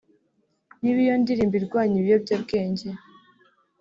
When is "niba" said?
0.79-0.99